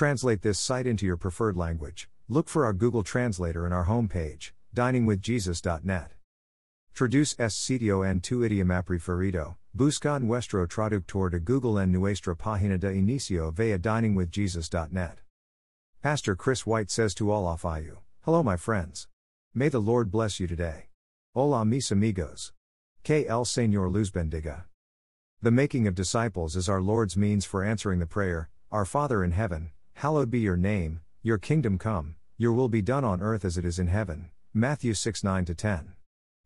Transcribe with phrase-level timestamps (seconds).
[0.00, 4.52] translate this site into your preferred language, look for our Google Translator in our homepage,
[4.74, 6.12] diningwithjesus.net.
[6.94, 12.80] Traduce este sitio en tu idioma preferido, busca nuestro traductor de Google en nuestra página
[12.80, 15.18] de inicio via diningwithjesus.net.
[16.00, 19.06] Pastor Chris White says to all of you, Hello, my friends.
[19.52, 20.86] May the Lord bless you today.
[21.34, 22.52] Hola, mis amigos.
[23.04, 24.64] Que el Señor luz bendiga.
[25.42, 29.32] The making of disciples is our Lord's means for answering the prayer, Our Father in
[29.32, 33.58] heaven, hallowed be your name, your kingdom come, your will be done on earth as
[33.58, 34.30] it is in heaven.
[34.54, 35.92] Matthew 6 9 10.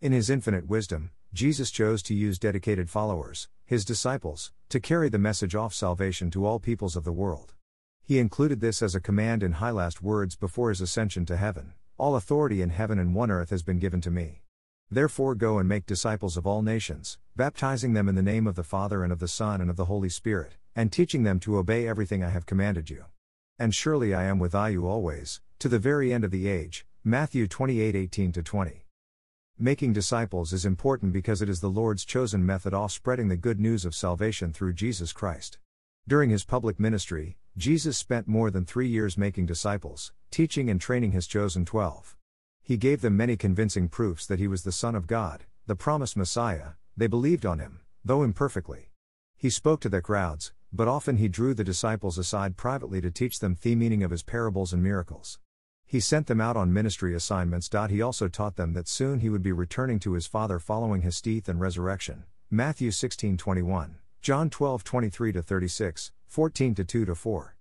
[0.00, 5.20] In his infinite wisdom, Jesus chose to use dedicated followers, his disciples, to carry the
[5.20, 7.54] message of salvation to all peoples of the world.
[8.02, 11.74] He included this as a command in high last words before his ascension to heaven
[11.96, 14.42] All authority in heaven and one earth has been given to me.
[14.90, 18.64] Therefore go and make disciples of all nations, baptizing them in the name of the
[18.64, 21.86] Father and of the Son and of the Holy Spirit, and teaching them to obey
[21.86, 23.04] everything I have commanded you.
[23.58, 26.86] And surely I am with you always, to the very end of the age.
[27.04, 28.86] Matthew 28 18 20.
[29.56, 33.60] Making disciples is important because it is the Lord's chosen method of spreading the good
[33.60, 35.58] news of salvation through Jesus Christ.
[36.08, 41.12] During his public ministry, Jesus spent more than three years making disciples, teaching and training
[41.12, 42.16] his chosen twelve.
[42.60, 46.16] He gave them many convincing proofs that he was the Son of God, the promised
[46.16, 48.90] Messiah, they believed on him, though imperfectly.
[49.36, 53.38] He spoke to the crowds, but often he drew the disciples aside privately to teach
[53.38, 55.38] them the meaning of his parables and miracles.
[55.86, 57.70] He sent them out on ministry assignments.
[57.88, 61.20] He also taught them that soon he would be returning to his Father following his
[61.20, 62.24] death and resurrection.
[62.50, 63.94] Matthew 16:21.
[64.20, 67.56] John 12 23 36, 14 2 4.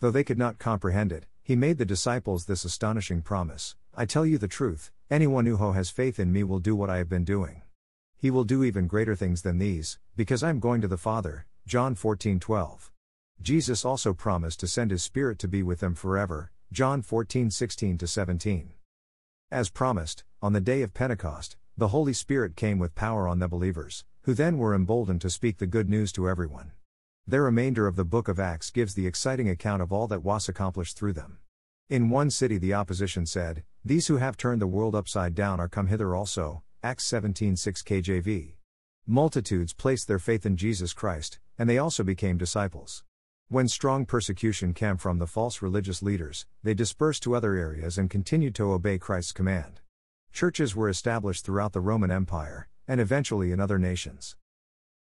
[0.00, 4.26] Though they could not comprehend it, he made the disciples this astonishing promise I tell
[4.26, 7.24] you the truth, anyone who has faith in me will do what I have been
[7.24, 7.62] doing.
[8.16, 11.46] He will do even greater things than these, because I am going to the Father.
[11.68, 12.90] John 14 12.
[13.42, 16.50] Jesus also promised to send his Spirit to be with them forever.
[16.72, 18.70] John 14 16 17.
[19.50, 23.48] As promised, on the day of Pentecost, the Holy Spirit came with power on the
[23.48, 26.70] believers, who then were emboldened to speak the good news to everyone.
[27.26, 30.48] The remainder of the book of Acts gives the exciting account of all that was
[30.48, 31.36] accomplished through them.
[31.90, 35.68] In one city, the opposition said, These who have turned the world upside down are
[35.68, 36.62] come hither also.
[36.82, 38.57] Acts 17 6 KJV.
[39.10, 43.04] Multitudes placed their faith in Jesus Christ, and they also became disciples.
[43.48, 48.10] When strong persecution came from the false religious leaders, they dispersed to other areas and
[48.10, 49.80] continued to obey Christ's command.
[50.30, 54.36] Churches were established throughout the Roman Empire, and eventually in other nations.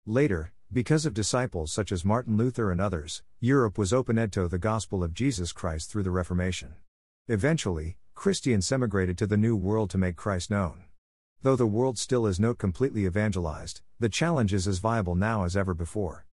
[0.07, 4.57] Later, because of disciples such as Martin Luther and others, Europe was opened to the
[4.57, 6.77] gospel of Jesus Christ through the Reformation.
[7.27, 10.85] Eventually, Christians emigrated to the New World to make Christ known.
[11.43, 15.57] Though the world still is not completely evangelized, the challenge is as viable now as
[15.57, 16.27] ever before.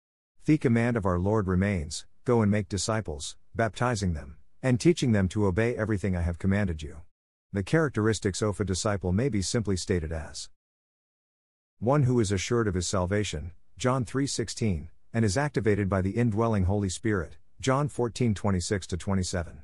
[0.44, 5.28] The command of our Lord remains go and make disciples, baptizing them, and teaching them
[5.28, 6.98] to obey everything I have commanded you.
[7.52, 10.48] The characteristics of a disciple may be simply stated as
[11.80, 16.64] one who is assured of his salvation, John 3:16, and is activated by the indwelling
[16.64, 19.62] Holy Spirit, John 14:26 27.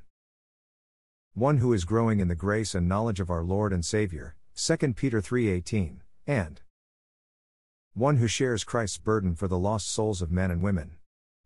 [1.34, 4.96] One who is growing in the grace and knowledge of our Lord and Savior, 2
[4.96, 6.60] Peter 3:18, and
[7.94, 10.96] one who shares Christ's burden for the lost souls of men and women.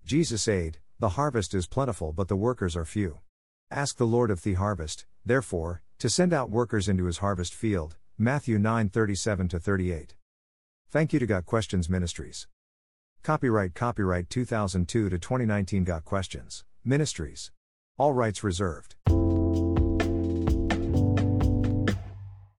[0.03, 3.21] Jesus aid, the harvest is plentiful but the workers are few.
[3.71, 7.97] Ask the Lord of the harvest, therefore, to send out workers into his harvest field.
[8.17, 10.15] Matthew 9:37 38.
[10.89, 12.49] Thank you to Got Questions Ministries.
[13.23, 17.53] Copyright Copyright 2002 to 2019 Got Questions Ministries.
[17.99, 18.97] All rights reserved.